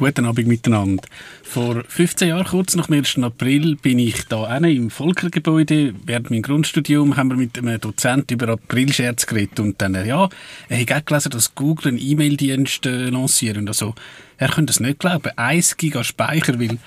[0.00, 1.02] Guten Abend miteinander.
[1.42, 3.18] Vor 15 Jahren, kurz nach dem 1.
[3.18, 5.92] April, bin ich da im Volkergebäude.
[6.06, 9.60] Während meinem Grundstudium haben wir mit einem Dozent über Aprilscherz geredet.
[9.60, 10.30] Und dann, ja,
[10.70, 13.68] er hat auch gelesen, dass Google einen E-Mail-Dienst äh, lancieren.
[13.68, 13.94] Also,
[14.38, 15.36] er könnte es nicht glauben.
[15.36, 16.78] 1 Giga Speicher, weil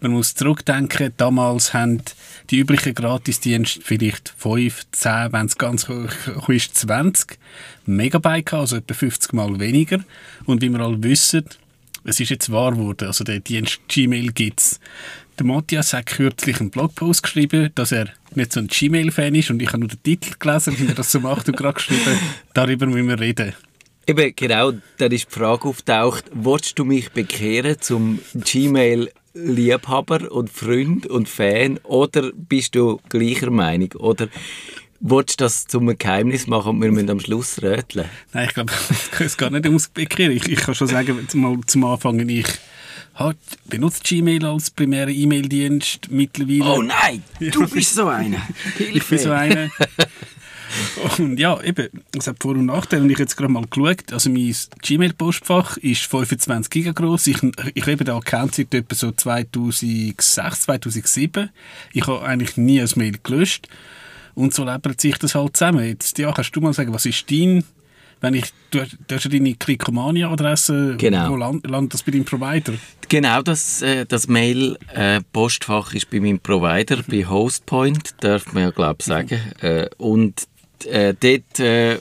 [0.00, 2.00] man muss zurückdenken, damals haben
[2.48, 7.38] die üblichen Gratisdienste vielleicht 5, 10, wenn es ganz hoch ist, 20
[7.84, 9.98] Megabyte also etwa 50 Mal weniger.
[10.46, 11.44] Und wie wir alle wissen,
[12.04, 14.80] es ist jetzt wahr geworden, also der Dienst Gmail gibt es.
[15.38, 19.60] Der Matthias hat kürzlich einen Blogpost geschrieben, dass er nicht so ein Gmail-Fan ist und
[19.62, 22.18] ich habe nur den Titel gelesen, wie er das so macht und gerade geschrieben,
[22.54, 23.54] darüber müssen wir reden.
[24.06, 30.50] Eben, genau, dann ist die Frage auftaucht, willst du mich bekehren zum Gmail Liebhaber und
[30.50, 33.92] Freund und Fan oder bist du gleicher Meinung?
[33.92, 34.28] Oder
[35.04, 38.08] Wolltest du das zum Geheimnis machen und wir müssen am Schluss röteln?
[38.32, 38.72] Nein, ich glaube,
[39.18, 40.36] es geht nicht ums Bekehren.
[40.36, 42.46] Ich, ich kann schon sagen, mal zum Anfang, ich
[43.16, 46.72] halt, benutze Gmail als primären E-Mail-Dienst mittlerweile.
[46.72, 48.46] Oh nein, du bist so einer.
[48.78, 49.70] ich bin so einer.
[51.18, 53.02] Und ja, eben, es hat Vor- und Nachteile.
[53.02, 57.26] Und ich habe jetzt gerade mal geschaut, also mein Gmail-Postfach ist 25 GB groß.
[57.26, 57.38] Ich,
[57.74, 61.50] ich lebe den Account seit etwa so 2006, 2007.
[61.92, 63.68] Ich habe eigentlich nie ein Mail gelöscht.
[64.34, 65.84] Und so lebt sich das halt zusammen.
[65.84, 67.64] Jetzt, ja, kannst du mal sagen, was ist dein,
[68.20, 71.30] wenn ich, du, du hast ja deine Klickomania-Adresse, genau.
[71.30, 72.74] wo landet land das bei deinem Provider?
[73.08, 78.70] Genau, das, äh, das Mail-Postfach äh, ist bei meinem Provider, bei Hostpoint, darf man ja,
[78.70, 79.40] glaube ich, sagen.
[79.60, 79.66] Mhm.
[79.66, 80.48] Äh, und
[80.86, 81.98] äh, dort, äh,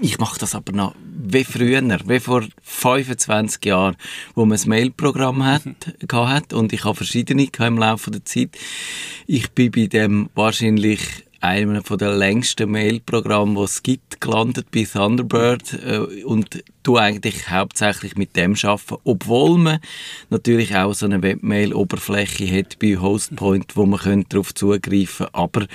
[0.00, 0.94] ich mache das aber noch
[1.26, 3.96] wie früher, wie vor 25 Jahren,
[4.34, 6.28] wo man ein Mailprogramm hat, mhm.
[6.28, 8.50] hat und ich habe verschiedene im Laufe der Zeit.
[9.26, 15.74] Ich bin bei dem wahrscheinlich einem der längsten Mailprogramme, die es gibt, gelandet bei Thunderbird
[15.84, 19.78] äh, und du eigentlich hauptsächlich mit dem arbeiten, obwohl man
[20.30, 25.34] natürlich auch so eine Webmail-Oberfläche hat bei Hostpoint, wo man darauf zugreifen könnte.
[25.34, 25.66] Aber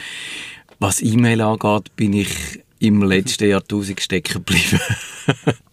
[0.80, 2.30] was E-Mail angeht, bin ich
[2.80, 4.80] im letzten Jahrtausend stecken geblieben.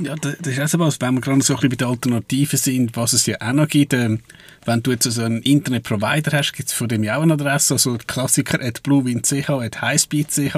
[0.00, 2.58] ja, das ist auch so was, wenn wir gerade so ein bisschen bei den Alternativen
[2.58, 3.92] sind, was es ja auch noch gibt.
[3.94, 4.20] Ähm,
[4.64, 7.74] wenn du jetzt so einen Internetprovider hast, gibt es von dem ja auch eine Adresse,
[7.74, 10.56] also Klassiker at bluewin.ch, at highspeed.ch.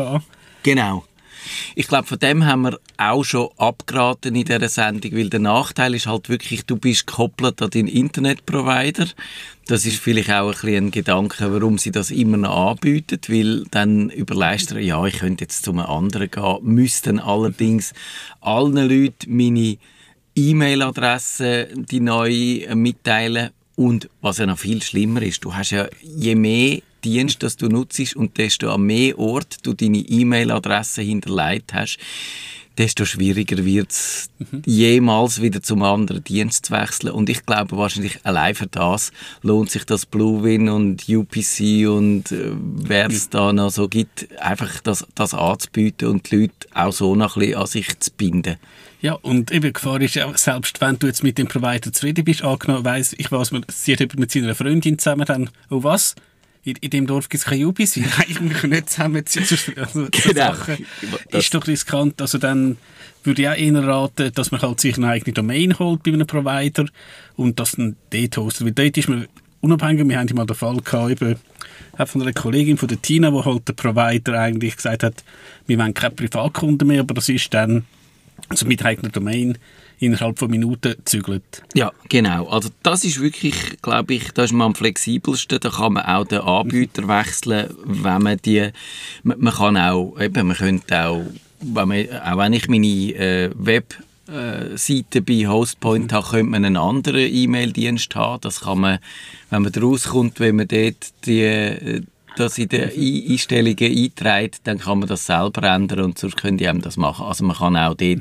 [0.62, 1.04] Genau.
[1.74, 5.94] Ich glaube, von dem haben wir auch schon abgeraten in dieser Sendung, weil der Nachteil
[5.94, 9.06] ist halt wirklich, du bist gekoppelt an deinen Internetprovider.
[9.66, 14.10] Das ist vielleicht auch ein, ein Gedanke, warum sie das immer noch anbieten, weil dann
[14.10, 17.92] überlegst du, ja, ich könnte jetzt zu einem anderen gehen, müssten allerdings
[18.40, 19.76] allen Leuten meine
[20.34, 23.50] E-Mail-Adresse, die neue, mitteilen.
[23.76, 27.68] Und was ja noch viel schlimmer ist, du hast ja, je mehr Dienst, das du
[27.68, 31.98] nutzt und desto an mehr Ort du deine E-Mail-Adresse hinterlegt hast,
[32.80, 34.62] desto schwieriger wird es, mhm.
[34.64, 37.12] jemals wieder zum anderen Dienst zu wechseln.
[37.12, 39.12] Und ich glaube wahrscheinlich allein für das
[39.42, 43.30] lohnt sich das Bluewin und UPC und äh, wer es mhm.
[43.30, 47.40] da noch so gibt, einfach das, das anzubieten und die Leute auch so noch ein
[47.40, 48.56] bisschen an sich zu binden.
[49.02, 52.24] Ja, und eben die Gefahr ist ja, selbst wenn du jetzt mit dem Provider zufrieden
[52.24, 56.14] bist, angenommen, weiss, ich weiß, man sieht mit seiner Freundin zusammen, dann, oh was?
[56.62, 59.46] In, in dem Dorf gibt es keine wir können nicht zusammenziehen.
[59.76, 60.54] Also, genau.
[61.30, 62.20] Das ist doch riskant.
[62.20, 62.76] Also dann
[63.24, 66.26] würde ich auch eher raten, dass man halt sich eine eigene Domain holt bei einem
[66.26, 66.86] Provider
[67.36, 68.66] und das dann dort hostet.
[68.66, 69.26] Weil dort ist man
[69.60, 71.36] unabhängig, wir haben mal den Fall gehabt, eben,
[72.06, 75.22] von einer Kollegin von der Tina, wo halt der Provider eigentlich gesagt hat,
[75.66, 77.84] wir wollen keine Privatkunden mehr, aber das ist dann
[78.48, 79.58] also mit eigener Domain
[80.00, 81.62] innerhalb von Minuten zügelt.
[81.74, 82.48] Ja, genau.
[82.48, 85.60] Also das ist wirklich, glaube ich, da ist man am flexibelsten.
[85.60, 88.70] Da kann man auch den Anbieter wechseln, wenn man die,
[89.22, 91.22] man, man kann auch, eben, man könnte auch,
[91.60, 93.94] wenn man, auch wenn ich meine äh, Web
[94.76, 98.40] Seite bei Hostpoint habe, könnte man einen anderen E-Mail-Dienst haben.
[98.42, 98.98] Das kann man,
[99.50, 102.02] wenn man rauskommt, wenn man dort die,
[102.36, 106.72] das in den Einstellungen einträgt, dann kann man das selber ändern und sonst könnt ihr
[106.74, 107.26] das machen.
[107.26, 108.20] Also man kann auch dort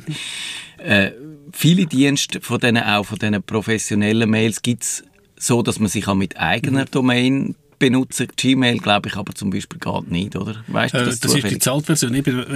[0.80, 1.12] äh,
[1.51, 5.04] viele Dienste von denen, auch von diesen professionellen Mails gibt es
[5.38, 6.92] so, dass man sich auch mit eigener mhm.
[6.92, 8.28] Domain benutzen.
[8.36, 10.63] Gmail, glaube ich, aber zum Beispiel geht nicht, oder?
[10.68, 12.13] Weißt du, das, äh, das ist die Zahlversion.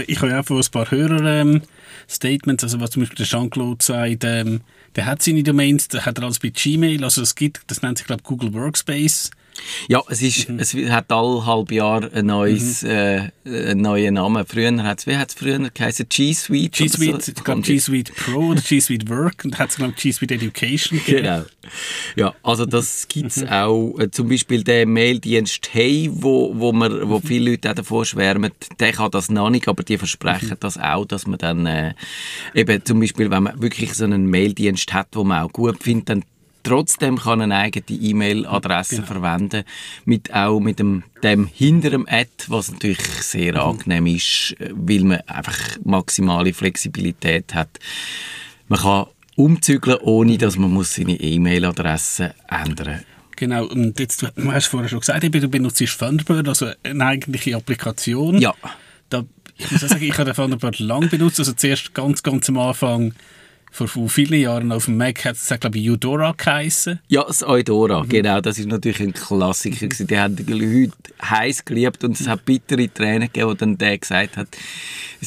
[0.08, 3.84] Ich habe ja auch von ein paar Hörer-Statements, ähm, also was zum Beispiel der Jean-Claude
[3.84, 4.62] sagt, ähm,
[4.96, 7.98] der hat seine Domains, der hat er alles bei Gmail, also es gibt, das nennt
[7.98, 9.32] sich, glaube ich, Google Workspace
[9.88, 10.60] Ja, es, ist, mhm.
[10.60, 12.90] es hat alle halb Jahr ein neues, mhm.
[12.90, 14.46] äh, einen neuen Namen.
[14.46, 16.08] Früher hat es, wie hat es früher geheißen?
[16.10, 16.72] G Suite?
[16.72, 17.32] G Suite, so?
[17.36, 20.32] ich glaube G Suite Pro oder G Suite Work und hat es, glaube G Suite
[20.32, 21.24] Education gegeben.
[21.24, 21.44] Genau.
[22.16, 23.50] Ja, also das gibt es mhm.
[23.50, 24.00] auch.
[24.00, 27.24] Äh, zum Beispiel der Maildienst Hey, wo, wo, man, wo mhm.
[27.24, 30.60] viele Leute auch davor schwärmen, der kann das noch nicht, aber die versprechen mhm.
[30.60, 31.94] das auch, dass man dann äh,
[32.54, 36.10] eben zum Beispiel, wenn man wirklich so einen Maildienst hat, wo man auch gut findet,
[36.10, 36.24] dann
[36.64, 39.08] Trotzdem kann eine eigene E-Mail-Adresse genau.
[39.08, 39.64] verwenden,
[40.06, 43.60] mit, auch mit dem, dem hinterem Ad, was natürlich sehr mhm.
[43.60, 47.80] angenehm ist, weil man einfach maximale Flexibilität hat.
[48.70, 53.06] Man kann umzügeln, ohne dass man muss seine E-Mail-Adresse ändern muss.
[53.36, 58.38] Genau, und jetzt, du hast vorher schon gesagt, du benutzt Thunderbird, also eine eigentliche Applikation.
[58.38, 58.54] Ja.
[59.10, 59.26] Da,
[59.58, 63.14] ich muss auch sagen, ich habe Thunderbird lang benutzt, also zuerst ganz, ganz am Anfang
[63.74, 67.00] vor, vor vielen Jahren auf dem Mac hat es, glaube ich, Eudora geheißen.
[67.08, 68.10] Ja, das Eudora, mhm.
[68.10, 68.40] genau.
[68.40, 69.88] Das ist natürlich ein Klassiker.
[69.88, 70.08] Mhm.
[70.08, 70.94] Die haben die Leute
[71.24, 74.48] heiß geliebt und es hat bittere Tränen gegeben, wo dann der gesagt hat,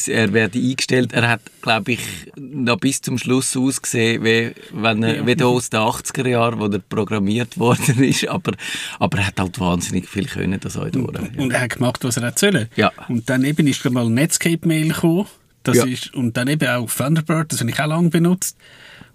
[0.07, 1.13] er werde eingestellt.
[1.13, 2.01] Er hat, glaube ich,
[2.37, 5.27] noch bis zum Schluss ausgesehen, wie, wenn er, ja.
[5.27, 8.29] wie aus den 80er Jahren, wo er programmiert worden ist.
[8.29, 8.53] Aber,
[9.01, 11.19] aber er hat halt wahnsinnig viel können, das Eudora.
[11.19, 11.43] Und, ja.
[11.43, 12.69] und er hat gemacht, was er erzählen.
[12.77, 12.93] Ja.
[13.09, 15.27] Und dann eben ist mal Netscape-Mail gekommen
[15.67, 15.85] das ja.
[15.85, 18.57] ist, und dann eben auch Thunderbird, das habe ich auch lange benutzt.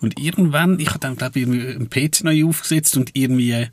[0.01, 3.67] Und irgendwann, ich habe dann, glaube ich, einen PC neu aufgesetzt und irgendwie äh,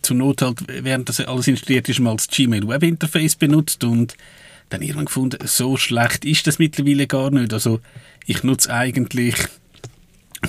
[0.00, 4.16] zur Not halt, während das alles installiert ist, mal das Gmail Web Interface benutzt und
[4.70, 7.52] dann irgendwann gefunden, so schlecht ist das mittlerweile gar nicht.
[7.52, 7.80] Also
[8.26, 9.36] ich nutze eigentlich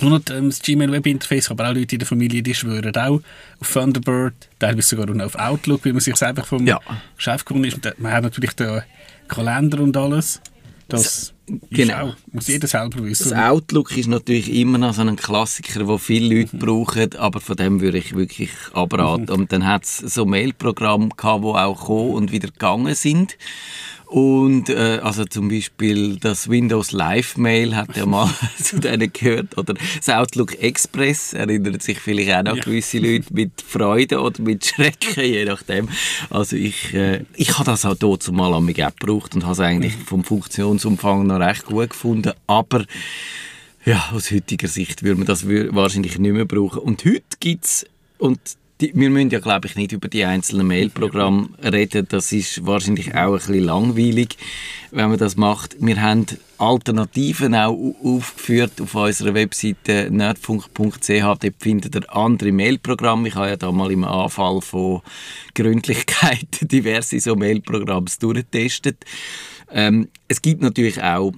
[0.00, 2.96] nur noch ähm, das Gmail Web Interface, aber auch Leute in der Familie, die schwören
[2.96, 3.20] auch
[3.60, 6.80] auf Thunderbird, teilweise sogar auch auf Outlook, wie man sich einfach vom ja.
[7.16, 7.78] Chef gewonnen ist.
[7.98, 8.82] Man hat natürlich den
[9.28, 10.40] Kalender und alles.
[10.88, 11.33] Das
[11.70, 12.08] genau.
[12.08, 13.30] Auch, muss jeder selber wissen.
[13.30, 16.60] Das Outlook ist natürlich immer noch so ein Klassiker, den viele Leute mhm.
[16.60, 19.24] brauchen, aber von dem würde ich wirklich abraten.
[19.24, 19.40] Mhm.
[19.40, 23.36] Und dann hat es so Mailprogramme gehabt, die auch gekommen und wieder gegangen sind.
[24.14, 28.32] Und äh, also zum Beispiel das Windows Live Mail hat ja mal
[28.62, 29.58] zu denen gehört.
[29.58, 32.62] Oder das Outlook Express erinnert sich vielleicht auch noch ja.
[32.62, 35.88] gewisse Leute mit Freude oder mit Schrecken, je nachdem.
[36.30, 39.58] Also ich, äh, ich habe das auch dort zumal an mich gebraucht und habe es
[39.58, 42.34] eigentlich vom Funktionsumfang noch recht gut gefunden.
[42.46, 42.84] Aber
[43.84, 46.78] ja, aus heutiger Sicht würde man das wahrscheinlich nicht mehr brauchen.
[46.78, 47.84] Und heute gibt es,
[48.18, 48.38] und
[48.80, 52.06] die, wir müssen ja, glaube ich, nicht über die einzelnen Mailprogramme reden.
[52.08, 54.36] Das ist wahrscheinlich auch ein bisschen langweilig,
[54.90, 55.76] wenn man das macht.
[55.78, 56.26] Wir haben
[56.58, 61.08] Alternativen auch aufgeführt auf unserer Webseite nerdfunk.ch.
[61.08, 63.28] Dort findet ihr andere Mailprogramme.
[63.28, 65.02] Ich habe ja da mal im Anfall von
[65.54, 69.04] Gründlichkeit diverse so Mailprogramme durchgetestet.
[69.70, 71.32] Ähm, es gibt natürlich auch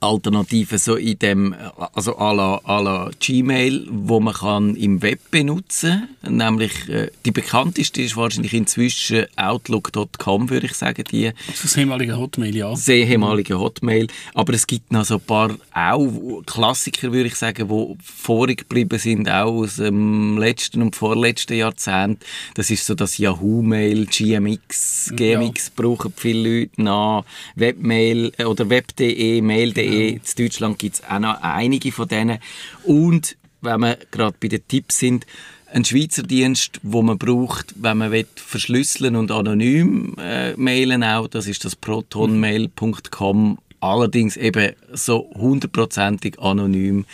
[0.00, 1.54] Alternativen so in dem,
[1.92, 6.36] also à la, à la Gmail, wo man kann im Web benutzen kann.
[6.36, 11.04] Nämlich, äh, die bekannteste ist wahrscheinlich inzwischen Outlook.com, würde ich sagen.
[11.10, 12.70] Die das ehemalige Hotmail, ja.
[12.70, 14.06] Das ehemalige Hotmail.
[14.32, 18.98] Aber es gibt noch so ein paar auch Klassiker, würde ich sagen, die vorig geblieben
[18.98, 22.24] sind, auch aus dem letzten und vorletzten Jahrzehnt.
[22.54, 25.72] Das ist so das Yahoo-Mail, GMX, GMX ja.
[25.76, 31.40] brauchen viele Leute noch, Webmail äh, oder Web.de, Mail.de in Deutschland gibt es auch noch
[31.42, 32.38] einige von denen.
[32.84, 35.26] Und wenn wir gerade bei den Tipps sind,
[35.72, 41.28] ein Schweizer Dienst, wo man braucht, wenn man will, verschlüsseln und anonym äh, mailen auch,
[41.28, 43.58] das ist das protonmail.com.
[43.82, 47.06] Allerdings eben so hundertprozentig anonym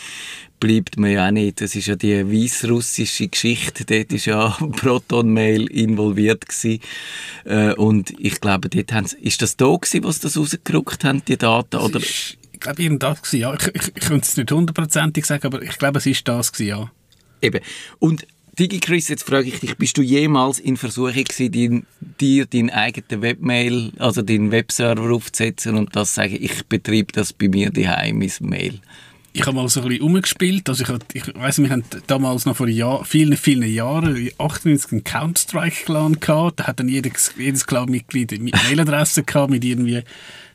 [0.58, 1.60] bleibt man ja auch nicht.
[1.60, 6.80] Das ist ja die weißrussische Geschichte, dort war ja Proton-Mail involviert gewesen.
[7.44, 11.76] Äh, und ich glaube, dort ist das da gewesen, was das rausgerückt haben, die Daten?
[11.76, 11.98] Oder?
[12.00, 13.54] Ist, glaube, irgendwas gewesen, ja.
[13.54, 16.68] Ich, ich, ich könnte es nicht hundertprozentig sagen, aber ich glaube, es ist das gewesen,
[16.68, 16.90] ja.
[17.40, 17.60] Eben.
[17.98, 18.26] Und
[18.58, 21.86] DigiChris, jetzt frage ich dich, bist du jemals in Versuchung gewesen,
[22.20, 27.48] dir deinen eigenen Webmail, also deinen Webserver aufzusetzen und das sagen, ich betreibe das bei
[27.48, 28.80] mir daheim, mein Mail?
[29.36, 30.66] ich habe mal so ein bisschen umgespielt.
[30.68, 35.04] Also ich, ich weiss, wir hatten damals noch vor Jahr, vielen, vielen Jahren 98 einen
[35.04, 36.60] Counter-Strike-Clan gehabt.
[36.60, 40.02] Da hat dann jedes, jedes Clan-Mitglied eine Mailadresse gehabt mit irgendwie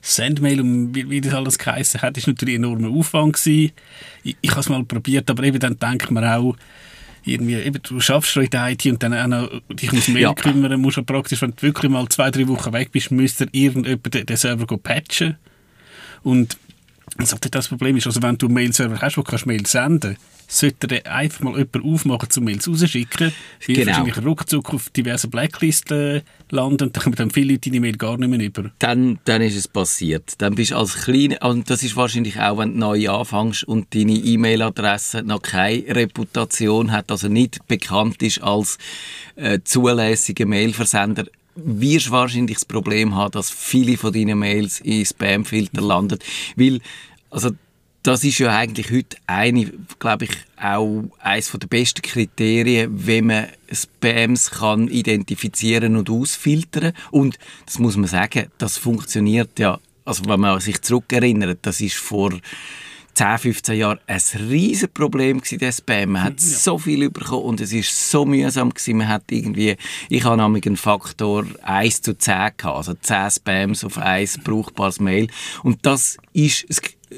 [0.01, 2.17] Sendmail und wie, wie das alles geheißen hat.
[2.17, 3.71] Das war natürlich ein enormer Aufwand gewesen.
[4.23, 6.55] Ich, ich habe es mal probiert, aber eben dann denkt man auch,
[7.23, 10.23] irgendwie, eben, du schaffst schon in der IT und dann auch noch dich ums Mail
[10.23, 10.33] ja.
[10.33, 14.13] kümmern, musst du praktisch, wenn du wirklich mal zwei, drei Wochen weg bist, müsste irgendjemand
[14.13, 15.37] den, den Server patchen.
[16.23, 16.57] Und
[17.17, 20.17] also das Problem ist, also wenn du einen Mail-Server hast, wo du Mail senden
[20.51, 23.31] sollte er einfach mal jemanden aufmachen, zum Mails rausschicken,
[23.67, 23.87] weil Genau.
[23.87, 28.71] wahrscheinlich ruckzuck auf diverse Blacklisten landen dann kommen viele deine Mail gar nicht mehr über.
[28.79, 30.33] dann, dann ist es passiert.
[30.39, 33.93] Dann bist du als kleiner, und das ist wahrscheinlich auch, wenn du neu anfängst und
[33.95, 38.77] deine E-Mail-Adresse noch keine Reputation hat, also nicht bekannt ist als
[39.35, 45.05] äh, zulässiger Mailversender, wirst du wahrscheinlich das Problem haben, dass viele von deinen Mails in
[45.05, 46.19] Spamfilter landen,
[46.55, 46.79] weil,
[47.29, 47.51] also
[48.03, 53.47] das ist ja eigentlich heute eine, glaube ich, auch eines der besten Kriterien, wenn man
[53.71, 56.93] Spams kann identifizieren und ausfiltern.
[57.11, 61.97] Und das muss man sagen, das funktioniert ja, also wenn man sich zurückerinnert, das ist
[61.97, 62.31] vor
[63.13, 66.13] 10, 15 Jahren ein riesen Problem gewesen, der Spam.
[66.13, 68.97] Man hat so viel bekommen und es ist so mühsam gewesen.
[68.97, 69.75] Man hat irgendwie,
[70.09, 74.99] ich habe nämlich einen Faktor 1 zu 10 gehabt, also 10 Spams auf ein brauchbares
[74.99, 75.27] Mail.
[75.61, 76.65] Und das ist,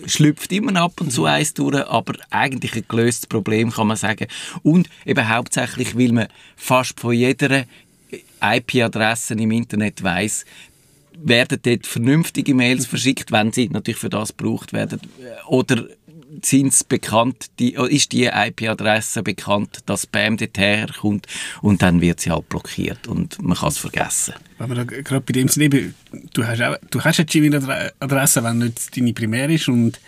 [0.05, 4.27] schlüpft immer ab und zu eins durch, aber eigentlich ein gelöstes Problem, kann man sagen.
[4.63, 7.65] Und eben hauptsächlich, weil man fast von jeder
[8.41, 10.45] IP-Adresse im Internet weiß,
[11.15, 14.99] werden dort vernünftige Mails verschickt, wenn sie natürlich für das gebraucht werden?
[15.47, 15.85] Oder
[16.41, 21.27] sind es bekannt, die, ist die IP-Adresse bekannt, dass Spam dort herkommt
[21.61, 24.33] und dann wird sie halt blockiert und man kann es vergessen.
[24.57, 25.93] Wenn da gerade bei dem sind, eben,
[26.33, 29.99] du hast, auch, du hast eine Gmail-Adresse, wenn nicht deine primär ist und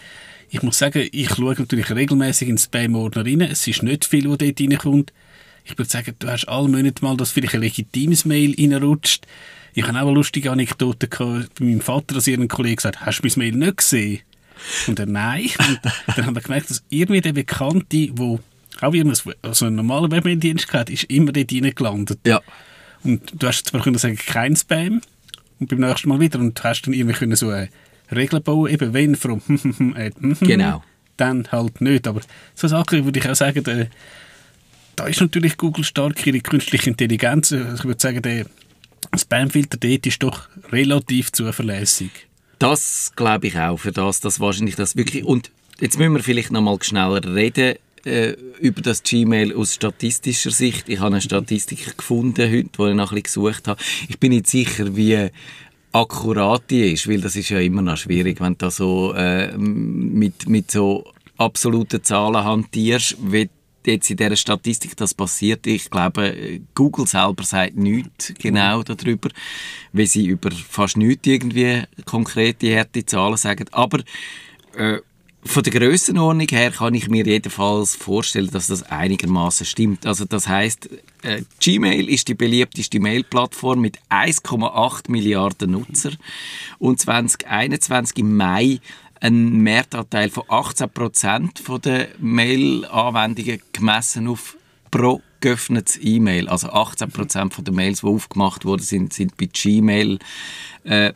[0.49, 3.41] ich muss sagen, ich schaue natürlich regelmäßig in den Spam-Ordner rein.
[3.41, 5.11] Es ist nicht viel, was dort reinkommt.
[5.65, 9.25] Ich würde sagen, du hast alle Monate mal, dass vielleicht ein legitimes Mail reinrutscht.
[9.73, 13.05] Ich habe auch eine lustige Anekdote gehabt bei meinem Vater, dass ihr Kollege gesagt hat,
[13.07, 14.21] hast du mein Mail nicht gesehen?
[14.87, 15.49] Und er, nein.
[15.67, 15.79] Und
[16.17, 18.39] dann haben wir gemerkt, dass irgendwie der Bekannte, der
[18.81, 22.19] auch wie man also einen normalen Webmail-Dienst hat, ist immer dort reingelandet.
[22.25, 22.41] Ja.
[23.03, 25.01] Und du hast zwar können sagen, kein Spam.
[25.59, 26.39] Und beim nächsten Mal wieder.
[26.39, 27.69] Und du hast dann irgendwie können so eine
[28.13, 29.41] Regel bauen, eben wenn from
[29.95, 30.83] at Genau.
[31.17, 32.07] dann halt nicht.
[32.07, 32.21] Aber
[32.53, 33.87] so Sachen würde ich auch sagen, der,
[34.95, 37.53] da ist natürlich Google stark ihre künstliche Intelligenz.
[37.53, 38.45] Also ich würde sagen, der
[39.17, 42.11] Spamfilter dort ist doch relativ zuverlässig.
[42.67, 45.23] Das glaube ich auch, für das, das wahrscheinlich das wirklich...
[45.23, 50.49] Und jetzt müssen wir vielleicht noch mal schneller reden äh, über das Gmail aus statistischer
[50.49, 50.89] Sicht.
[50.89, 53.79] Ich habe eine Statistik gefunden heute, die ich noch ein bisschen gesucht habe.
[54.09, 55.29] Ich bin nicht sicher, wie
[55.91, 59.55] akkurat die ist, weil das ist ja immer noch schwierig, wenn du da so äh,
[59.55, 61.05] mit, mit so
[61.37, 63.47] absoluten Zahlen hantierst, wie
[63.87, 65.65] jetzt in dieser Statistik das passiert.
[65.67, 69.29] Ich glaube, Google selber sagt nichts genau darüber,
[69.93, 73.65] weil sie über fast nichts irgendwie konkrete, harte Zahlen sagen.
[73.71, 73.99] Aber
[74.75, 74.99] äh,
[75.47, 80.05] von der Grössenordnung her kann ich mir jedenfalls vorstellen, dass das einigermaßen stimmt.
[80.05, 80.89] Also das heißt,
[81.21, 86.11] äh, Gmail ist die beliebteste Mail-Plattform mit 1,8 Milliarden Nutzer
[86.79, 88.79] und 2021 im Mai
[89.21, 94.57] ein Mehrtanteil von 18 Prozent den Mail-Anwendungen gemessen auf
[94.91, 96.47] pro geöffnetes E-Mail.
[96.47, 100.19] Also 18 Prozent den Mails, die aufgemacht wurden, sind, sind bei Gmail
[100.83, 101.13] äh,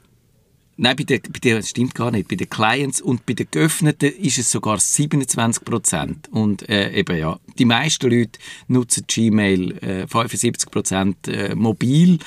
[0.82, 2.29] Nein, bei den, bei den, das stimmt gar nicht.
[2.29, 6.29] Bei den Clients und bei den geöffneten ist es sogar 27 Prozent.
[6.32, 8.39] Und äh, eben ja, die meisten Leute
[8.70, 12.20] nutzen Gmail, äh, 75 Prozent äh, mobil.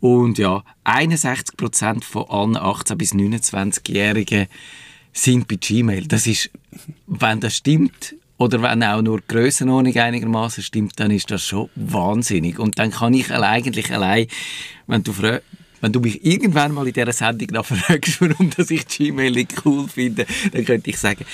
[0.00, 4.46] Und ja, 61 Prozent von allen 18- bis 29-Jährigen
[5.12, 6.06] sind bei Gmail.
[6.06, 6.50] Das ist,
[7.06, 11.68] wenn das stimmt, oder wenn auch nur die Grössenordnung einigermaßen stimmt, dann ist das schon
[11.74, 12.58] wahnsinnig.
[12.58, 14.28] Und dann kann ich eigentlich allein,
[14.86, 15.12] wenn du
[15.82, 19.64] wenn du mich irgendwann mal in dieser Sendung noch fragst, warum dass ich Gmail nicht
[19.64, 21.24] cool finde, dann könnte ich sagen,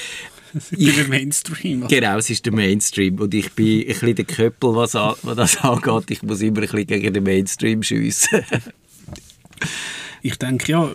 [0.70, 1.82] Ich, der Mainstream.
[1.82, 1.94] Also.
[1.94, 5.36] Genau, es ist der Mainstream und ich bin ein bisschen der Köppel, was, an, was
[5.36, 6.10] das angeht.
[6.10, 8.42] Ich muss immer ein bisschen gegen den Mainstream schiessen.
[10.22, 10.92] ich denke, ja,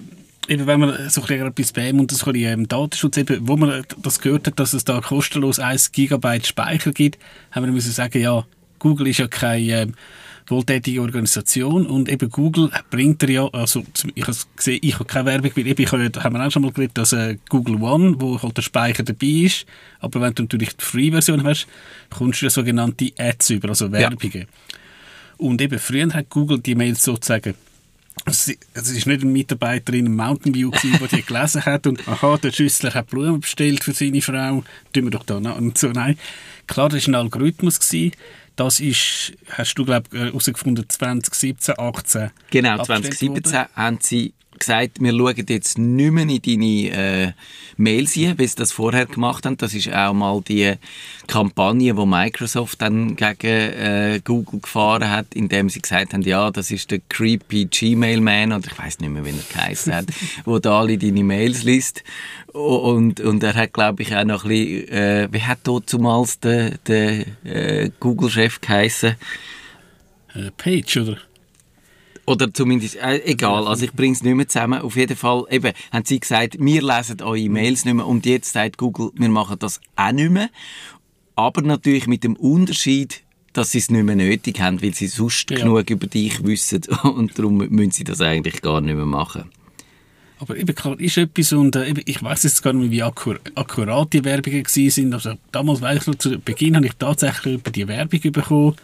[0.48, 3.58] eben wenn man so ein bisschen Spam und das ein bisschen, ähm, Datenschutz, eben, wo
[3.58, 7.20] man das gehört hat, dass es da kostenlos 1 GB Speicher gibt,
[7.52, 8.46] haben wir müssen sagen, ja,
[8.80, 9.94] Google ist ja keine ähm,
[10.48, 13.84] wohltätige Organisation und eben Google bringt er ja, also
[14.16, 16.64] ich habe gesehen, ich habe keine Werbung, weil eben, ich habe, haben wir auch schon
[16.64, 19.66] mal geredet, dass äh, Google One, wo halt der Speicher dabei ist,
[20.00, 21.68] aber wenn du natürlich die Free-Version hast,
[22.10, 24.42] bekommst du ja sogenannte Ads über, also Werbungen.
[24.42, 24.78] Ja.
[25.38, 27.56] Und eben früher hat Google die Mails sozusagen
[28.26, 32.38] es war nicht ein Mitarbeiter in einem Mountain View, der die gelesen hat und aha,
[32.38, 34.64] der Schüssler hat Blumen bestellt für seine Frau,
[34.94, 35.58] tun wir doch da noch.
[35.58, 36.18] Und so, nein.
[36.68, 37.80] Klar, das war ein Algorithmus.
[37.80, 38.12] Gewesen.
[38.56, 42.32] Das ist, hast du, glaube ich, herausgefunden, 2017, 18.
[42.50, 43.68] Genau, 2017 worden.
[43.76, 47.32] haben sie gesagt, wir schauen jetzt nicht mehr in deine äh,
[47.78, 49.58] Mails ein, wie sie das vorher gemacht haben.
[49.58, 50.76] Das ist auch mal die
[51.28, 56.72] Kampagne, die Microsoft dann gegen äh, Google gefahren hat, indem sie gesagt haben, ja, das
[56.72, 60.06] ist der creepy Gmail-Man, oder ich weiß nicht mehr, wie er geheißen hat,
[60.46, 62.04] wo da alle deine Mails liest.
[62.54, 66.40] Und, und er hat, glaube ich, auch noch ein bisschen, äh, wie hat dort zumals
[66.40, 69.16] der, der äh, Google-Chef geheißen?
[70.36, 71.18] Äh, Page, oder?
[72.32, 74.80] Oder zumindest, äh, egal, also ich bringe es nicht mehr zusammen.
[74.80, 78.54] Auf jeden Fall, eben, haben sie gesagt, wir lesen eure Mails nicht mehr und jetzt
[78.54, 80.50] sagt Google, wir machen das auch nicht mehr.
[81.36, 85.52] Aber natürlich mit dem Unterschied, dass sie es nicht mehr nötig haben, weil sie sonst
[85.52, 85.58] ja.
[85.58, 89.50] genug über dich wissen und darum müssen sie das eigentlich gar nicht mehr machen.
[90.40, 93.40] Aber eben klar, ist etwas und äh, ich weiß jetzt gar nicht mehr, wie akkur
[93.56, 95.14] akkurat die Werbungen waren.
[95.14, 98.76] Also damals, weiß ich noch, zu Beginn habe ich tatsächlich über die Werbung bekommen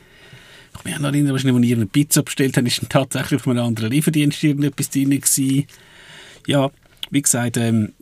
[0.80, 3.64] ich mich noch erinnern, als ich eine Pizza bestellt habe, ist dann tatsächlich auf einem
[3.64, 5.66] anderen Lieferdienst irgendetwas drin gewesen.
[6.48, 6.72] Ja,
[7.12, 7.94] wie gesagt, ähm,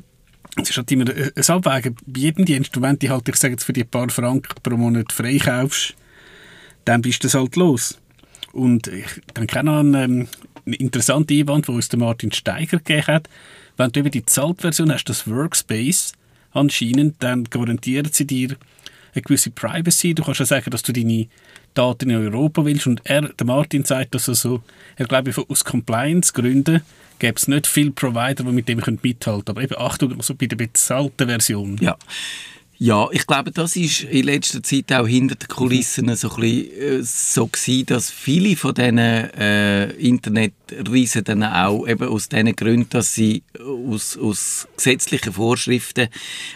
[0.62, 1.96] es ist halt immer ein Abwägen.
[2.05, 5.12] Bei jedem Dienst, wenn du halt, ich sage jetzt, für die paar Franken pro Monat
[5.12, 5.96] freikaufst,
[6.86, 8.00] dann bist du das halt los.
[8.53, 10.27] Und ich denke auch noch an ähm,
[10.65, 13.29] einen interessanten Einwand, den uns der Martin Steiger gegeben hat.
[13.77, 16.13] Wenn du über die Zahltversion hast, das Workspace
[16.51, 18.55] anscheinend, dann garantieren sie dir
[19.15, 20.13] eine gewisse Privacy.
[20.13, 21.27] Du kannst ja sagen, dass du deine
[21.74, 22.88] Daten in Europa willst.
[22.88, 24.62] Und er, der Martin sagt, dass also,
[24.95, 26.81] er glaube ich, aus Compliance-Gründen
[27.19, 29.43] gäbe es nicht viele Provider, die mit dem mithalten können.
[29.48, 31.77] Aber eben Achtung, also bei der bezahlten Version.
[31.81, 31.98] Ja.
[32.77, 36.82] Ja, ich glaube, das ist in letzter Zeit auch hinter den Kulissen so, ein bisschen,
[36.82, 42.89] äh, so gewesen, dass viele von diesen äh, Internetriesen dann auch eben aus diesen Gründen,
[42.89, 46.10] dass sie aus, aus gesetzlichen Vorschriften,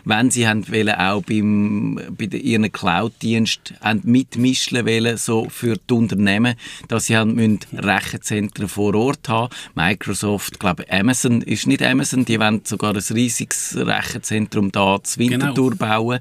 [0.04, 6.56] wenn sie haben wollen, auch beim, bei ihren Cloud-Dienst mitmischen wollen, so für die Unternehmen,
[6.90, 9.54] dass sie haben müssen Rechenzentren vor Ort haben.
[9.74, 15.72] Microsoft, glaube Amazon ist nicht Amazon, die wollen sogar ein riesiges Rechenzentrum da zu Winterthur
[15.72, 15.86] genau.
[15.86, 16.20] bauen bauen.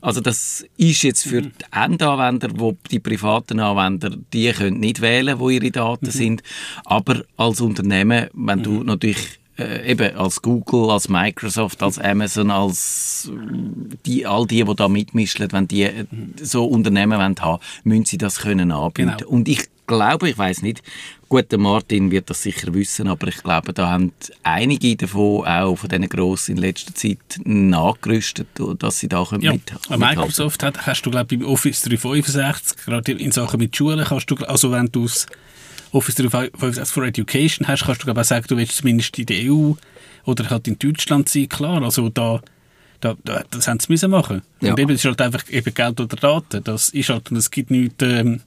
[0.00, 5.38] Also das ist jetzt für die Endanwender, wo die privaten Anwender, die können nicht wählen,
[5.38, 6.10] wo ihre Daten mhm.
[6.10, 6.42] sind.
[6.84, 8.86] Aber als Unternehmen, wenn du mhm.
[8.86, 13.30] natürlich äh, eben als Google, als Microsoft, als Amazon, als
[14.06, 15.90] die, all die, die da mitmischen, wenn die
[16.40, 19.16] so Unternehmen wollen haben, müssen sie das können anbieten.
[19.18, 19.30] Genau.
[19.30, 20.82] Und ich glaube, ich weiß nicht,
[21.28, 24.12] gut, der Martin wird das sicher wissen, aber ich glaube, da haben
[24.44, 28.46] einige davon auch von diesen Grossen in letzter Zeit nachgerüstet,
[28.78, 32.84] dass sie da können ja, mit, Microsoft hat, hast du glaube ich beim Office 365,
[32.84, 35.26] gerade in Sachen mit Schulen, kannst du, also wenn du es
[35.90, 39.50] Office 365 for Education hast, kannst du glaube auch sagen, du willst zumindest in der
[39.50, 39.72] EU
[40.24, 42.40] oder halt in Deutschland sein, klar, also da
[43.00, 44.42] da, da, das haben sie müssen machen.
[44.60, 44.70] Ja.
[44.72, 46.64] Und eben, es ist halt einfach eben Geld oder Daten.
[46.64, 48.40] Das ist halt, und es gibt nichts, ähm,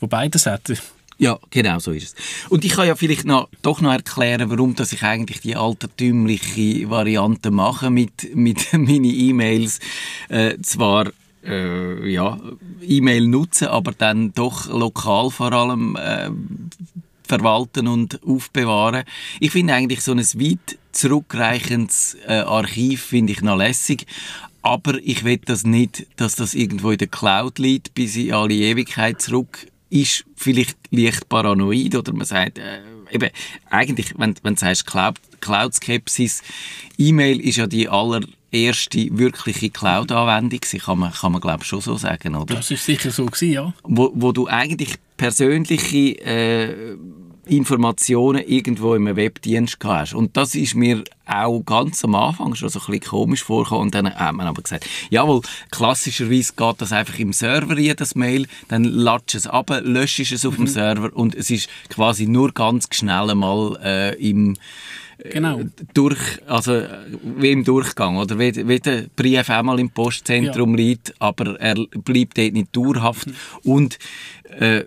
[0.00, 0.72] wo beides hat.
[1.18, 2.48] Ja, genau so ist es.
[2.50, 6.90] Und ich kann ja vielleicht noch, doch noch erklären, warum dass ich eigentlich die altertümliche
[6.90, 9.80] Variante mache mit, mit meinen E-Mails.
[10.28, 11.06] Äh, zwar
[11.42, 12.38] äh, ja,
[12.82, 16.30] E-Mail nutzen, aber dann doch lokal vor allem äh,
[17.26, 19.04] verwalten und aufbewahren.
[19.40, 24.06] Ich finde eigentlich so ein weit zurückreichendes äh, Archiv finde ich noch lässig.
[24.62, 28.54] Aber ich will das nicht, dass das irgendwo in der Cloud liegt, bis in alle
[28.54, 29.68] Ewigkeit zurück.
[30.02, 32.80] Ist vielleicht leicht paranoid oder man sagt, äh,
[33.10, 33.30] eben,
[33.70, 36.42] eigentlich, wenn, wenn du sagst Cloud, Cloud-Skepsis,
[36.98, 41.96] E-Mail ist ja die allererste wirkliche Cloud-Anwendung, kann man, kann man glaube ich schon so
[41.96, 42.56] sagen, oder?
[42.56, 43.74] Das ist sicher so gewesen, ja.
[43.84, 46.96] Wo, wo du eigentlich persönliche äh,
[47.46, 50.14] Informationen irgendwo im Webdienst hast.
[50.14, 53.84] Und das ist mir auch ganz am Anfang schon so ein bisschen komisch vorgekommen.
[53.86, 58.46] Und dann hat man aber gesagt, jawohl, klassischerweise geht das einfach im Server jedes Mail,
[58.68, 60.64] dann latsch es ab, löscht es auf mhm.
[60.64, 64.56] dem Server und es ist quasi nur ganz schnell einmal äh, im
[65.18, 65.60] äh, genau.
[65.94, 66.82] durch, also
[67.38, 70.76] wie im Durchgang, oder wie, wie der Brief einmal im Postzentrum ja.
[70.76, 73.26] liegt, aber er bleibt dort nicht dauerhaft.
[73.26, 73.34] Mhm.
[73.64, 73.98] Und
[74.58, 74.84] äh,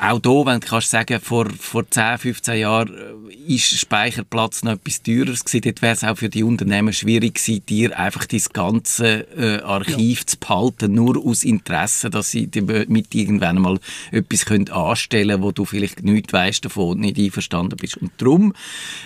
[0.00, 2.92] auch hier, wenn du kannst sagen, vor, vor 10, 15 Jahren
[3.28, 7.36] äh, ist Speicherplatz noch etwas teurer gewesen, dort wäre es auch für die Unternehmen schwierig
[7.36, 10.26] gewesen, dir einfach das ganze äh, Archiv ja.
[10.26, 12.50] zu behalten, nur aus Interesse, dass sie
[12.88, 13.78] mit irgendwann mal
[14.10, 17.98] etwas können anstellen können, wo du vielleicht nichts weißt davon und nicht einverstanden bist.
[17.98, 18.54] Und darum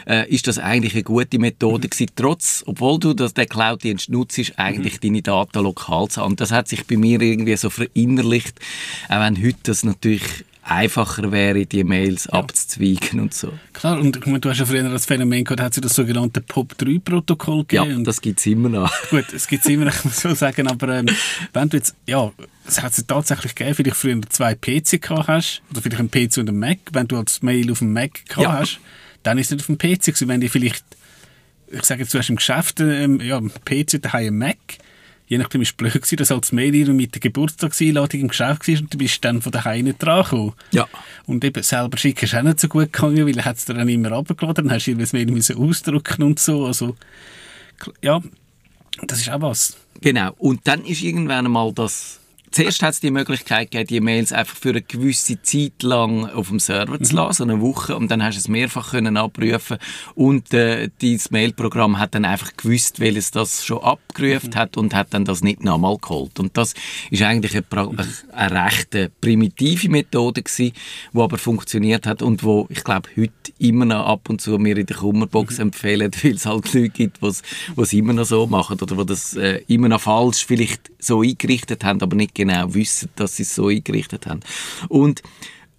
[0.06, 1.90] äh, ist das eigentlich eine gute Methode mhm.
[1.90, 5.00] gewesen, trotz, obwohl du das, den Cloud-Dienst nutzt, eigentlich mhm.
[5.02, 6.30] deine Daten lokal zu haben.
[6.32, 8.58] Und das hat sich bei mir irgendwie so verinnerlicht,
[9.08, 10.22] auch wenn heute das natürlich
[10.66, 12.38] einfacher wäre, die Mails ja.
[12.38, 13.52] abzuzweigen und so.
[13.72, 17.98] Klar, und du hast ja früher das Phänomen gehabt, hat es das sogenannte POP3-Protokoll gegeben.
[17.98, 18.92] Ja, das gibt es immer noch.
[19.10, 21.06] Gut, es gibt es immer noch, ich muss so sagen, aber ähm,
[21.52, 22.32] wenn du jetzt, ja,
[22.66, 26.38] es hat es tatsächlich gegeben, vielleicht früher zwei PC gehabt hast, oder vielleicht ein PC
[26.38, 28.52] und ein Mac, wenn du als Mail auf dem Mac gehabt ja.
[28.52, 28.80] hast,
[29.22, 30.28] dann ist es nicht auf dem PC gewesen.
[30.28, 30.84] Wenn die vielleicht,
[31.70, 34.56] ich sage jetzt, du hast im Geschäft, ähm, ja, am PC daheim einen Mac,
[35.26, 38.78] je nachdem ist es blöd gewesen, dass als Mail mit der Geburtstagseinladung im Geschäft war
[38.78, 40.52] und du bist dann von daheim nicht dran gekommen.
[40.70, 40.88] Ja.
[41.26, 43.74] Und eben selber schicken ist auch nicht so gut gegangen, weil er hat es dir
[43.74, 46.96] dann immer runtergeladen, dann hast du irgendwie das müssen ausdrucken und so, also,
[48.02, 48.20] ja,
[49.02, 49.76] das ist auch was.
[50.00, 50.32] Genau.
[50.38, 54.56] Und dann ist irgendwann einmal das Zuerst hat es die Möglichkeit gegeben, die Mails einfach
[54.56, 58.22] für eine gewisse Zeit lang auf dem Server zu lassen, so eine Woche, und dann
[58.22, 59.78] hast du es mehrfach können abrufen
[60.14, 64.54] und äh, dieses Mailprogramm hat dann einfach gewusst, weil es das schon abgerufen mhm.
[64.54, 66.38] hat und hat dann das nicht nochmal geholt.
[66.38, 66.74] Und das
[67.10, 67.98] ist eigentlich eine, mhm.
[68.32, 70.72] eine recht primitive Methode gewesen,
[71.12, 74.76] die aber funktioniert hat und wo ich glaube heute immer noch ab und zu mir
[74.76, 75.62] in der Kummerbox mhm.
[75.62, 79.36] empfehlen, weil es halt Leute gibt, die es immer noch so machen oder die das
[79.36, 83.54] äh, immer noch falsch vielleicht so eingerichtet haben, aber nicht genau wissen, dass sie es
[83.54, 84.40] so eingerichtet haben.
[84.88, 85.22] Und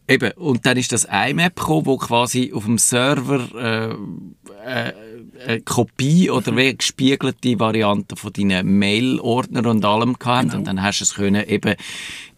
[0.10, 3.92] Eben, und dann ist das IMAP gekommen, wo quasi auf dem Server äh,
[4.66, 4.94] äh,
[5.46, 10.44] eine Kopie oder wie eine gespiegelte Variante von deinen Mail-Ordner und allem gehabt.
[10.44, 10.58] Genau.
[10.58, 11.76] Und dann hast du es können eben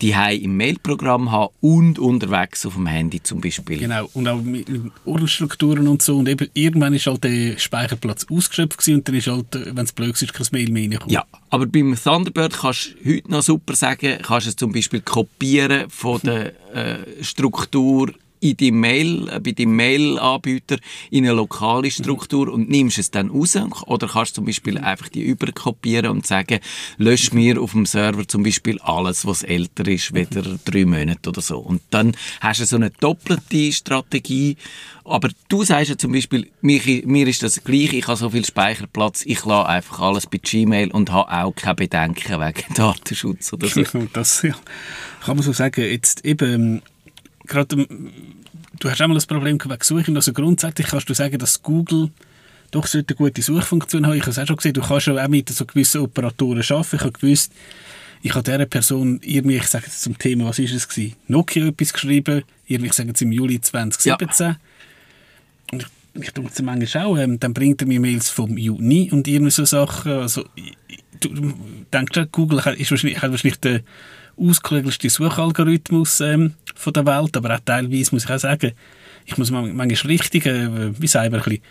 [0.01, 3.79] die im Mailprogramm haben und unterwegs auf dem Handy zum Beispiel.
[3.79, 4.67] Genau, und auch mit,
[5.05, 6.17] Ordnerstrukturen und so.
[6.17, 9.91] Und eben irgendwann ist halt der Speicherplatz ausgeschöpft gewesen, und dann ist halt, wenn es
[9.91, 11.13] blöd ist, kein Mail mehr reingekommen.
[11.13, 15.01] Ja, aber beim Thunderbird kannst du heute noch super sagen, kannst du es zum Beispiel
[15.01, 17.59] kopieren von der äh, Struktur
[18.39, 20.78] in die Mail, äh, bei deinem Mail-Anbieter
[21.12, 25.24] in eine lokale Struktur und nimmst es dann raus oder kannst zum Beispiel einfach die
[25.24, 26.60] überkopieren und sagen,
[26.98, 31.41] lösch mir auf dem Server zum Beispiel alles, was älter ist, wieder drei Monate oder
[31.41, 31.60] so.
[31.60, 34.56] Und dann hast du so eine doppelte Strategie.
[35.04, 38.45] Aber du sagst ja zum Beispiel, mir, mir ist das gleich, ich habe so viel
[38.45, 43.67] Speicherplatz, ich lasse einfach alles bei Gmail und habe auch keine Bedenken wegen Datenschutz oder
[43.67, 43.84] so.
[44.13, 44.56] Das ja,
[45.24, 45.82] kann man so sagen.
[45.82, 46.82] Jetzt eben
[47.50, 47.88] gerade,
[48.80, 50.16] du hast auch mal das Problem wegen Suchen.
[50.16, 52.12] Also grundsätzlich kannst du sagen, dass Google
[52.72, 54.16] doch eine gute Suchfunktion hat.
[54.16, 56.96] Ich habe es auch schon gesehen, du kannst auch mit so gewissen Operatoren arbeiten.
[56.96, 57.52] Ich habe gewusst,
[58.22, 61.16] ich habe dieser Person irgendwie, ich sage jetzt zum Thema, was ist es gewesen?
[61.28, 64.48] Nokia etwas geschrieben, irgendwie, ich sage jetzt im Juli 2017.
[64.48, 64.58] Ja.
[65.72, 69.10] Und ich, ich tue es manchmal auch, ähm, dann bringt er mir Mails vom Juni
[69.12, 70.12] und irgendwie so Sachen.
[70.12, 70.46] Also,
[71.20, 71.54] du, du
[71.94, 73.82] denkst, Google ist wahrscheinlich, hat wahrscheinlich den
[74.39, 78.71] ausgeklügelste Suchalgorithmus ähm, von der Welt, aber auch teilweise muss ich auch sagen,
[79.25, 81.62] ich muss manchmal richtig, äh, wie sagen wir, ein bisschen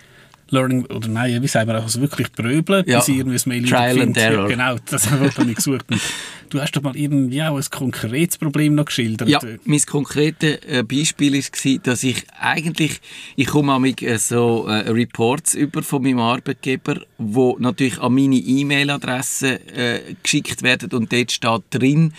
[0.51, 2.99] Learning, oder nein, wie sagen wir, also wirklich bröbeln, ja.
[2.99, 4.49] bis irgendwie ein Mail Trial and Error.
[4.49, 5.85] Genau, das habe ich nicht gesucht.
[5.91, 6.01] Und
[6.49, 9.29] du hast doch mal irgendwie auch ein konkretes Problem noch geschildert.
[9.29, 13.01] Ja, mein konkretes äh, Beispiel war, dass ich eigentlich,
[13.37, 18.37] ich komme mit äh, so äh, Reports über von meinem Arbeitgeber, wo natürlich an meine
[18.37, 22.15] E-Mail-Adresse äh, geschickt werden und dort steht drin,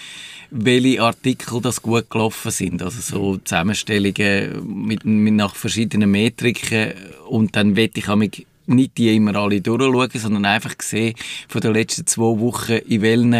[0.51, 2.81] welche Artikel das gut gelaufen sind.
[2.81, 6.93] Also so Zusammenstellungen mit, mit nach verschiedenen Metriken
[7.27, 11.15] und dann wette ich mich nicht die immer alle durchschauen, sondern einfach sehen
[11.47, 13.33] von den letzten zwei Wochen, in welchen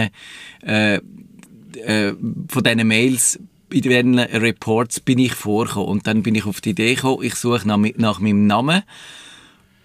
[0.63, 0.99] äh,
[1.85, 2.13] äh,
[2.47, 3.39] von diesen Mails
[3.71, 5.89] in welchen Reports bin ich vorgekommen.
[5.89, 8.83] Und dann bin ich auf die Idee gekommen, ich suche nach, nach meinem Namen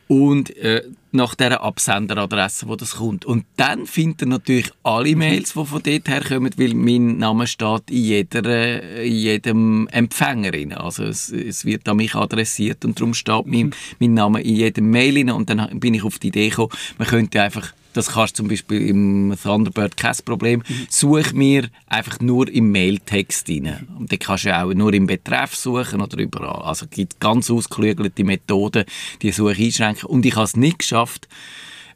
[0.09, 3.25] und äh, nach dieser Absenderadresse, wo das kommt.
[3.25, 5.19] Und dann findet er natürlich alle mhm.
[5.19, 10.53] Mails, die von dort her kommen, weil mein Name steht in, jeder, in jedem Empfänger.
[10.53, 10.73] Rein.
[10.73, 13.73] Also es, es, wird an mich adressiert und darum steht mein, mhm.
[14.01, 15.17] mein Name in jedem Mail.
[15.17, 15.31] Rein.
[15.31, 18.49] Und dann bin ich auf die Idee gekommen, man könnte einfach das kannst du zum
[18.49, 20.63] Beispiel im Thunderbird kein Problem.
[20.67, 20.87] Mhm.
[20.91, 23.89] Such mir einfach nur im Mailtext rein.
[23.99, 26.63] Und dann kannst du auch nur im Betreff suchen oder überall.
[26.63, 28.85] Also es gibt ganz ausgeklügelte Methoden,
[29.23, 30.09] die Suche einschränken.
[30.09, 31.29] Und ich habe es nicht geschafft,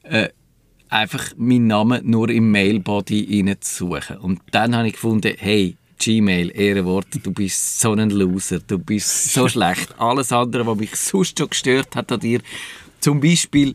[0.04, 0.28] äh,
[0.88, 4.18] einfach meinen Namen nur im Mailbody suchen.
[4.18, 9.32] Und dann habe ich gefunden, hey, Gmail, Ehrenwort, du bist so ein Loser, du bist
[9.32, 9.94] so schlecht.
[9.98, 12.40] Alles andere, was mich sonst schon gestört hat an dir,
[13.00, 13.74] zum Beispiel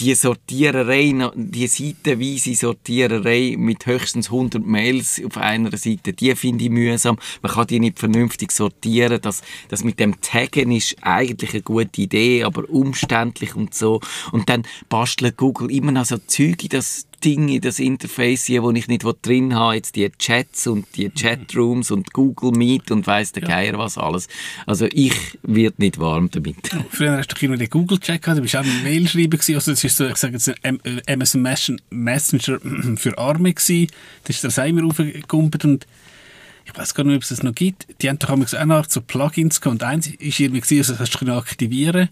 [0.00, 6.70] die Sortiererei, die seitenweise Sortiererei mit höchstens 100 Mails auf einer Seite, die finde ich
[6.70, 7.18] mühsam.
[7.42, 9.18] Man kann die nicht vernünftig sortieren.
[9.20, 14.00] Das, das mit dem Taggen ist eigentlich eine gute Idee, aber umständlich und so.
[14.30, 18.88] Und dann bastelt Google immer noch so Züge, dass Dinge, das Interface hier, wo ich
[18.88, 23.42] nicht drin habe, jetzt die Chats und die Chatrooms und Google Meet und weiss der
[23.42, 23.48] ja.
[23.48, 24.28] Geier was alles.
[24.66, 26.56] Also ich werde nicht warm damit.
[26.90, 29.54] früher hast du immer den Google Chat gehabt, du bist auch ein Mail schreiben gewesen,
[29.54, 31.42] also das ist so, ich sage jetzt ein Amazon
[31.90, 32.58] Messenger
[32.96, 33.88] für Arme gewesen,
[34.24, 35.86] da ist der immer aufgekumpelt und
[36.64, 37.86] ich weiß gar nicht, ob es das noch gibt.
[38.02, 41.00] Die haben doch auch noch so Plugins gehabt und eins ist irgendwie gewesen, also das
[41.00, 42.10] hast du aktivieren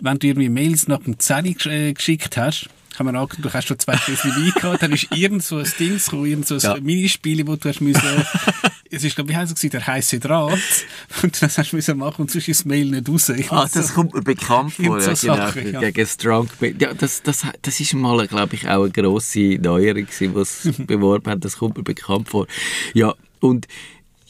[0.00, 3.66] wenn du irgendwie Mails nach dem 10 äh, geschickt hast, kann man angucken, du hast
[3.66, 6.60] schon zwei Fässer Wein gehabt, dann ist irgend so ein Ding gekommen, irgend so ein
[6.60, 6.76] ja.
[6.80, 8.02] Minispiel, wo du hast müssen,
[8.90, 10.58] es ist, glaube wie heißt es, der heiße Draht.
[11.22, 13.28] Und das hast du müssen machen und sonst ist das Mail nicht raus.
[13.28, 15.80] Ich ah, das so, kommt mir bekannt vor, so ja, genau, Sachen, ja.
[15.80, 20.24] gegen Strong Ja, das, das, das ist mal, glaube ich, auch eine grosse Neuerung, die
[20.24, 21.44] es beworben hat.
[21.44, 22.46] Das kommt mir bekannt vor.
[22.94, 23.66] Ja, und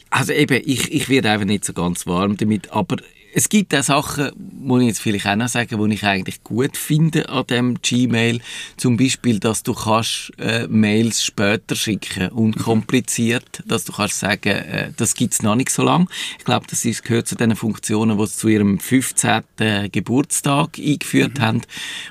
[0.09, 2.97] also eben, ich, ich werde einfach nicht so ganz warm damit, aber
[3.37, 6.75] es gibt auch Sachen, muss ich jetzt vielleicht auch noch sagen, die ich eigentlich gut
[6.75, 8.41] finde an dem Gmail.
[8.77, 14.91] Zum Beispiel, dass du kannst äh, Mails später schicken, unkompliziert, dass du kannst sagen, äh,
[14.97, 16.07] das es noch nicht so lange.
[16.39, 19.43] Ich glaube, das ist, gehört zu den Funktionen, die sie zu ihrem 15.
[19.91, 21.41] Geburtstag eingeführt mhm.
[21.43, 21.61] haben,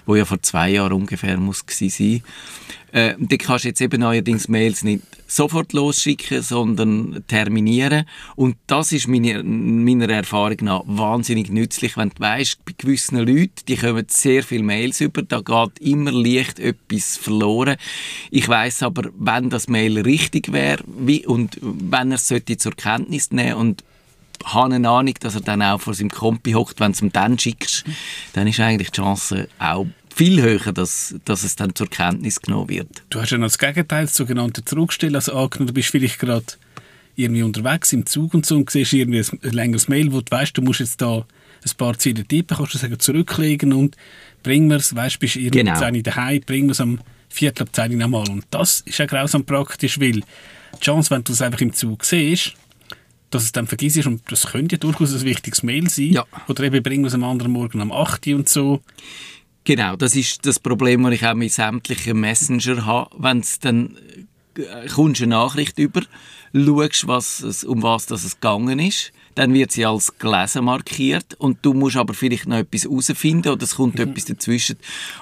[0.06, 2.22] wo ja vor zwei Jahren ungefähr muss sein.
[2.96, 8.06] Äh, dann kannst du jetzt eben neuerdings Mails nicht sofort losschicken, sondern terminieren.
[8.36, 13.52] Und das ist meine, meiner Erfahrung nach wahnsinnig nützlich, wenn du weißt, bei gewissen Leuten,
[13.68, 17.76] die kommen sehr viele Mails über, da geht immer leicht etwas verloren.
[18.30, 20.82] Ich weiß aber, wenn das Mail richtig wäre
[21.26, 23.84] und wenn er es zur Kenntnis nehmen und
[24.42, 27.38] habe eine Ahnung, dass er dann auch vor seinem Kompi hockt, wenn du ihm dann
[27.38, 27.84] schickst,
[28.32, 32.70] dann ist eigentlich die Chance auch viel höher, dass, dass es dann zur Kenntnis genommen
[32.70, 32.88] wird.
[33.10, 35.14] Du hast ja noch das Gegenteil, das sogenannte Zurückstellen.
[35.14, 36.46] Also angenommen, du bist vielleicht gerade
[37.16, 40.56] irgendwie unterwegs im Zug und so und siehst irgendwie ein längeres Mail, wo du weißt,
[40.56, 43.96] du musst jetzt da ein paar Ziele tippen, kannst du sagen, zurücklegen und
[44.42, 45.78] bring mir es, weißt, bist irgendwie genau.
[45.78, 46.98] daheim, bring mir es am
[47.28, 48.28] Viertel ab 10 nochmal.
[48.30, 52.04] Und das ist ja grausam praktisch, weil die Chance, wenn du es einfach im Zug
[52.04, 52.54] siehst,
[53.30, 56.12] dass es dann vergisst und das könnte ja durchaus ein wichtiges Mail sein.
[56.12, 56.24] Ja.
[56.48, 58.80] Oder eben bringen wir es am anderen Morgen am 8 und so.
[59.66, 63.10] Genau, das ist das Problem, das ich auch mit sämtlichen Messenger habe.
[63.18, 63.98] Wenn es dann
[64.56, 66.02] äh, kommst eine Nachricht über,
[66.54, 71.58] schaust, was um was das es gegangen ist, dann wird sie als gelesen markiert und
[71.62, 74.10] du musst aber vielleicht noch etwas herausfinden oder es kommt mhm.
[74.10, 74.76] etwas dazwischen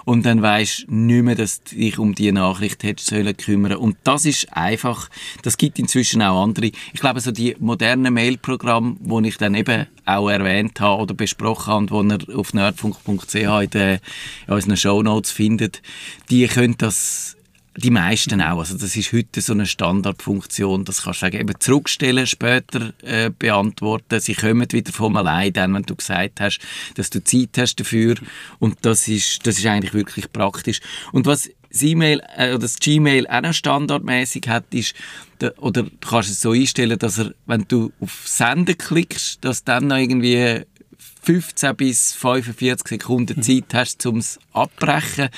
[0.05, 3.77] und dann weißt du nicht mehr, dass du dich um die Nachricht hättest sollen kümmern
[3.77, 5.11] und das ist einfach,
[5.43, 9.87] das gibt inzwischen auch andere, ich glaube so die modernen Mailprogramme, die ich dann eben
[10.07, 14.01] auch erwähnt habe oder besprochen habe, die ihr auf nerdfunk.ch in, in
[14.47, 15.83] unseren Shownotes findet,
[16.31, 17.37] die können das
[17.77, 18.61] die meisten auch.
[18.61, 20.85] Also das ist heute so eine Standardfunktion.
[20.85, 24.21] Das kannst du eben zurückstellen, später äh, beantworten.
[24.21, 26.61] Sie kommen wieder von allein, dann, wenn du gesagt hast,
[26.95, 28.15] dass du Zeit hast dafür.
[28.59, 30.81] Und das ist, das ist eigentlich wirklich praktisch.
[31.13, 34.95] Und was das E-Mail äh, oder das Gmail auch noch standardmäßig hat, ist,
[35.59, 39.89] oder du kannst es so einstellen, dass er, wenn du auf Senden klickst, dass dann
[39.89, 40.63] noch irgendwie
[41.25, 45.31] 15 bis 45 Sekunden Zeit hast, um es abbrechen.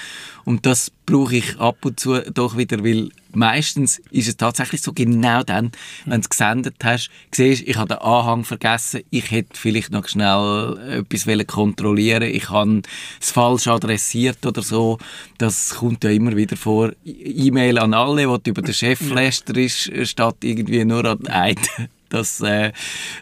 [0.45, 4.93] Und das brauche ich ab und zu doch wieder, weil meistens ist es tatsächlich so,
[4.93, 5.71] genau dann,
[6.05, 10.09] wenn du es gesendet hast, siehst ich habe den Anhang vergessen, ich hätte vielleicht noch
[10.09, 12.83] schnell etwas kontrollieren ich habe
[13.21, 14.99] es falsch adressiert oder so.
[15.39, 16.91] Das kommt ja immer wieder vor.
[17.05, 21.89] E-Mail an alle, du über den Chef lästerst, statt irgendwie nur an einen.
[22.09, 22.73] Das, äh,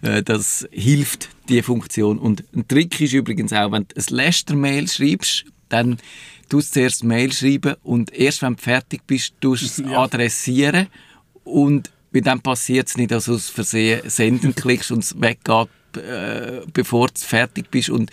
[0.02, 2.18] äh, das hilft, die Funktion.
[2.18, 5.98] Und ein Trick ist übrigens auch, wenn du ein Läster-Mail schreibst, dann
[6.48, 10.88] tust du zuerst Mail schreiben und erst wenn du fertig bist, tust du es adressieren
[11.42, 16.60] und dann passiert es nicht, dass du aus Versehen senden klickst und es weggeht, äh,
[16.72, 18.10] bevor du fertig bist und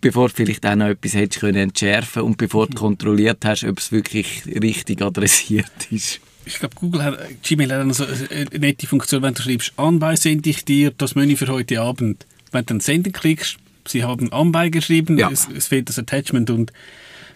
[0.00, 3.78] bevor du vielleicht auch noch etwas hättest können entschärfen und bevor du kontrolliert hast, ob
[3.78, 9.22] es wirklich richtig adressiert ist ich glaube, Google hat, Gmail hat so eine nette Funktion,
[9.22, 12.26] wenn du schreibst, anbei sende ich dir das Menü für heute Abend.
[12.50, 15.30] Wenn du dann Senden klickst, sie haben anbei geschrieben, ja.
[15.30, 16.72] es, es, fehlt das Attachment und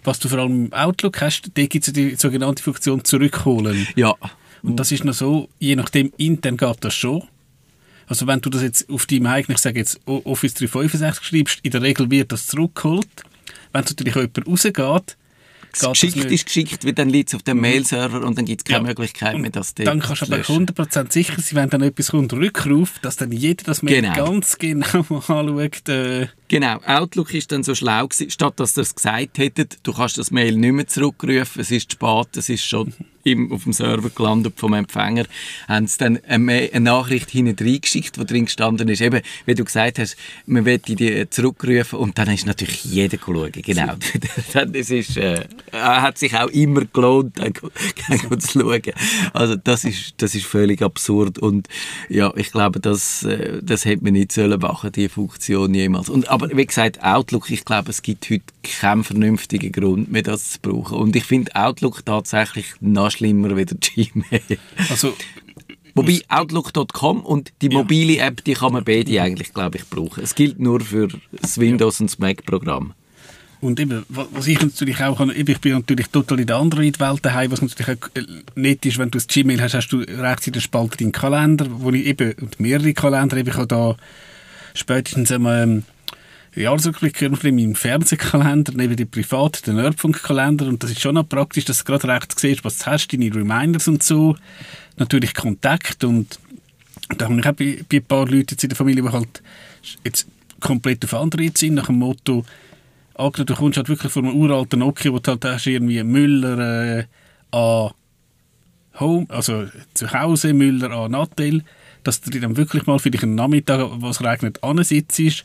[0.05, 3.89] was du vor allem im Outlook hast, da gibt es die sogenannte Funktion zurückholen.
[3.97, 4.15] Ja.
[4.63, 7.23] Und das ist noch so, je nachdem, intern geht das schon.
[8.07, 11.73] Also wenn du das jetzt auf deinem eigenen, ich sage jetzt Office 365 schreibst, in
[11.73, 13.09] der Regel wird das zurückgeholt.
[13.73, 15.17] Wenn es natürlich jemand rausgeht,
[15.79, 17.63] geschickt ist geschickt, weil dann liegt es auf dem mhm.
[17.63, 18.89] Mail-Server und dann gibt es keine ja.
[18.89, 22.99] Möglichkeit mehr, dass Dann kannst du aber 100% sicher sein, wenn dann etwas kommt, Rückruf,
[23.01, 24.15] dass dann jeder das Mail genau.
[24.15, 25.89] ganz genau anschaut.
[25.89, 26.29] Äh.
[26.49, 30.17] Genau, Outlook ist dann so schlau gewesen, statt dass ihr es gesagt hättet, du kannst
[30.19, 32.95] das Mail nicht mehr zurückrufen, es ist spät, es ist schon
[33.27, 35.25] im, auf dem Server gelandet vom Empfänger,
[35.69, 39.65] haben sie dann eine, eine Nachricht hinten reingeschickt, wo drin gestanden ist, eben, wie du
[39.65, 43.95] gesagt hast, man will die zurückrufen und dann ist natürlich jeder schauen, genau.
[44.53, 47.53] das ist, äh, hat sich auch immer gelohnt, dann,
[48.39, 48.83] zu schauen.
[49.33, 51.69] Also das ist, das ist völlig absurd und
[52.09, 56.09] ja, ich glaube, das, äh, das hätte man nicht sollen machen, die Funktion jemals.
[56.09, 60.53] Und, aber wie gesagt, Outlook, ich glaube, es gibt heute keinen vernünftigen Grund mehr, das
[60.53, 60.99] zu brauchen.
[60.99, 64.59] Und ich finde Outlook tatsächlich noch schlimmer wie der Gmail.
[64.91, 65.15] Also,
[65.95, 70.23] Wobei Outlook.com und die mobile App, die kann man beide eigentlich, glaube ich, brauchen.
[70.23, 72.93] Es gilt nur für das Windows- und das Mac-Programm.
[73.63, 77.51] Und eben, was ich natürlich auch kann, ich bin natürlich total in der Android-Welt daheim,
[77.51, 80.53] was natürlich auch äh, nett ist, wenn du das Gmail hast, hast du rechts in
[80.53, 83.97] der Spalte deinen Kalender, wo ich eben, und mehrere Kalender, eben ich habe da
[84.75, 85.83] spätestens einmal,
[86.63, 90.67] Jahresrückblick in meinem Fernsehkalender, neben dem privaten, den Nerdfunk-Kalender.
[90.67, 93.35] Und das ist schon auch praktisch, dass du gerade rechts siehst, was du hast, deine
[93.35, 94.37] Reminders und so.
[94.97, 96.39] Natürlich Kontakt und
[97.19, 99.43] da habe ich auch bei, bei ein paar Leuten jetzt in der Familie, die halt
[100.05, 100.27] jetzt
[100.61, 102.45] komplett auf Android sind, nach dem Motto,
[103.15, 106.99] angenommen, du kommst halt wirklich von einem uralten Nokia, wo du halt hast, irgendwie Müller
[106.99, 107.05] äh,
[107.51, 107.91] an
[108.99, 111.63] Home, also zu Hause, Müller an Nattel,
[112.03, 115.45] dass du dir dann wirklich mal für dich einen Nachmittag, wo es regnet, ansitzt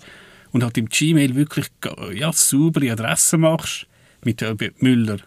[0.52, 1.68] und halt im Gmail wirklich
[2.14, 3.88] ja, saubere Adresse machst,
[4.24, 5.18] mit äh, Müller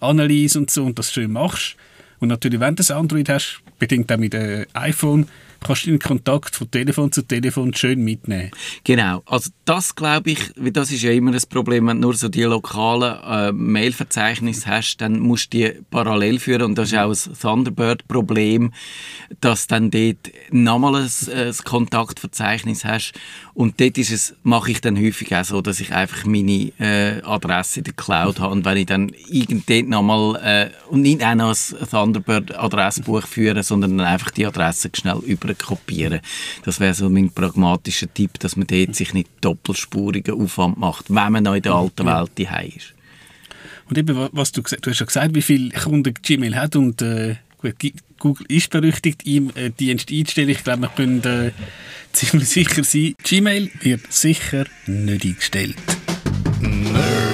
[0.00, 1.76] Analyse und so und das schön machst.
[2.20, 5.28] Und natürlich, wenn du das Android hast, bedingt auch mit dem iPhone,
[5.64, 8.50] kannst du den Kontakt von Telefon zu Telefon schön mitnehmen.
[8.84, 12.28] Genau, also das glaube ich, das ist ja immer das Problem, wenn du nur so
[12.28, 17.10] die lokalen äh, Mailverzeichnisse hast, dann musst du die parallel führen und das ist auch
[17.10, 18.72] ein Thunderbird-Problem,
[19.40, 23.14] dass dann dort nochmal ein, ein Kontaktverzeichnis hast.
[23.54, 27.22] Und dort ist es, mache ich dann häufig auch so, dass ich einfach meine äh,
[27.22, 28.52] Adresse in der Cloud habe.
[28.52, 33.96] Und wenn ich dann irgend nochmal äh, und nicht auch noch ein Thunderbird-Adressbuch führe, sondern
[33.98, 36.20] dann einfach die Adresse schnell über kopieren.
[36.64, 41.32] Das wäre so mein pragmatischer Tipp, dass man dort sich nicht doppelspurigen Aufwand macht, wenn
[41.32, 42.94] man noch in der alten Welt daheim ist.
[43.88, 47.36] Und eben, was du, du hast ja gesagt, wie viele Kunden Gmail hat und äh,
[48.18, 50.48] Google ist berüchtigt, ihm äh, Dienst einzustellen.
[50.48, 51.52] Ich glaube, wir können äh,
[52.12, 55.76] ziemlich sicher sein, Gmail wird sicher nicht eingestellt.
[56.60, 57.33] Nerdfunk.